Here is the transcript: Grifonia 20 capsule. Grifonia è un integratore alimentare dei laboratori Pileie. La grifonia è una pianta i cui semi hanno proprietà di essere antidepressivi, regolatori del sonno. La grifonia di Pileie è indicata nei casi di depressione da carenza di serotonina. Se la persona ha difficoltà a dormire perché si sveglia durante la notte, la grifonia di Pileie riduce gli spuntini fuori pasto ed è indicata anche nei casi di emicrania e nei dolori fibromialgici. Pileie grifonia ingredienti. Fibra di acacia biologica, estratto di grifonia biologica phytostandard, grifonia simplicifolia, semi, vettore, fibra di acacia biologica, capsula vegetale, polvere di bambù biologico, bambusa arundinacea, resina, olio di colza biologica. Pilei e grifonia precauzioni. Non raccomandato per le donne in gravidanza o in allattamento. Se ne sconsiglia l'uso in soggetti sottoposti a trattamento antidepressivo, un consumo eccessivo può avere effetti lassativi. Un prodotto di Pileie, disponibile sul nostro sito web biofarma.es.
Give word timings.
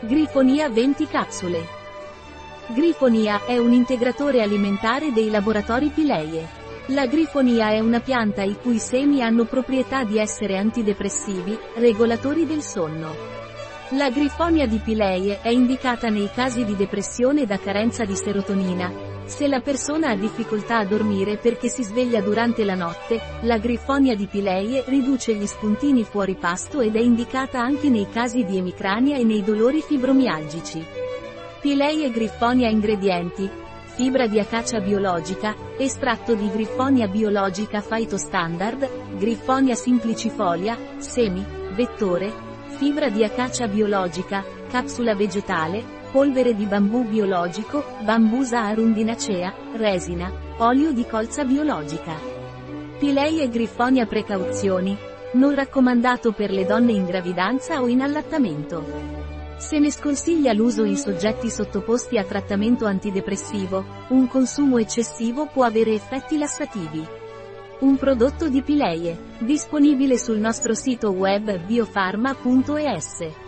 Grifonia 0.00 0.68
20 0.68 1.08
capsule. 1.08 1.66
Grifonia 2.68 3.44
è 3.44 3.58
un 3.58 3.72
integratore 3.72 4.42
alimentare 4.42 5.10
dei 5.10 5.28
laboratori 5.28 5.88
Pileie. 5.88 6.46
La 6.86 7.06
grifonia 7.06 7.70
è 7.70 7.80
una 7.80 7.98
pianta 7.98 8.42
i 8.42 8.56
cui 8.62 8.78
semi 8.78 9.22
hanno 9.22 9.44
proprietà 9.44 10.04
di 10.04 10.16
essere 10.16 10.56
antidepressivi, 10.56 11.58
regolatori 11.74 12.46
del 12.46 12.62
sonno. 12.62 13.12
La 13.92 14.10
grifonia 14.10 14.66
di 14.66 14.80
Pileie 14.84 15.40
è 15.40 15.48
indicata 15.48 16.10
nei 16.10 16.28
casi 16.34 16.62
di 16.66 16.76
depressione 16.76 17.46
da 17.46 17.58
carenza 17.58 18.04
di 18.04 18.14
serotonina. 18.14 18.92
Se 19.24 19.48
la 19.48 19.60
persona 19.60 20.10
ha 20.10 20.14
difficoltà 20.14 20.76
a 20.76 20.84
dormire 20.84 21.38
perché 21.38 21.70
si 21.70 21.82
sveglia 21.82 22.20
durante 22.20 22.64
la 22.64 22.74
notte, 22.74 23.18
la 23.42 23.56
grifonia 23.56 24.14
di 24.14 24.26
Pileie 24.26 24.84
riduce 24.88 25.34
gli 25.34 25.46
spuntini 25.46 26.04
fuori 26.04 26.34
pasto 26.34 26.82
ed 26.82 26.96
è 26.96 27.00
indicata 27.00 27.62
anche 27.62 27.88
nei 27.88 28.06
casi 28.10 28.44
di 28.44 28.58
emicrania 28.58 29.16
e 29.16 29.24
nei 29.24 29.42
dolori 29.42 29.80
fibromialgici. 29.80 30.84
Pileie 31.62 32.10
grifonia 32.10 32.68
ingredienti. 32.68 33.48
Fibra 33.94 34.26
di 34.26 34.38
acacia 34.38 34.80
biologica, 34.80 35.54
estratto 35.78 36.34
di 36.34 36.50
grifonia 36.50 37.08
biologica 37.08 37.80
phytostandard, 37.80 39.16
grifonia 39.16 39.74
simplicifolia, 39.74 40.76
semi, 40.98 41.42
vettore, 41.74 42.47
fibra 42.76 43.08
di 43.08 43.24
acacia 43.24 43.66
biologica, 43.66 44.44
capsula 44.68 45.14
vegetale, 45.14 45.82
polvere 46.10 46.54
di 46.54 46.66
bambù 46.66 47.04
biologico, 47.04 47.84
bambusa 48.02 48.62
arundinacea, 48.62 49.54
resina, 49.74 50.30
olio 50.58 50.92
di 50.92 51.04
colza 51.04 51.44
biologica. 51.44 52.14
Pilei 52.98 53.40
e 53.40 53.48
grifonia 53.48 54.06
precauzioni. 54.06 54.96
Non 55.30 55.54
raccomandato 55.54 56.32
per 56.32 56.50
le 56.50 56.64
donne 56.64 56.92
in 56.92 57.04
gravidanza 57.04 57.82
o 57.82 57.86
in 57.86 58.00
allattamento. 58.00 58.82
Se 59.58 59.78
ne 59.78 59.90
sconsiglia 59.90 60.52
l'uso 60.52 60.84
in 60.84 60.96
soggetti 60.96 61.50
sottoposti 61.50 62.16
a 62.16 62.24
trattamento 62.24 62.86
antidepressivo, 62.86 63.84
un 64.08 64.26
consumo 64.26 64.78
eccessivo 64.78 65.46
può 65.46 65.64
avere 65.64 65.92
effetti 65.92 66.38
lassativi. 66.38 67.06
Un 67.80 67.96
prodotto 67.96 68.48
di 68.48 68.60
Pileie, 68.62 69.36
disponibile 69.38 70.18
sul 70.18 70.38
nostro 70.38 70.74
sito 70.74 71.10
web 71.10 71.60
biofarma.es. 71.64 73.47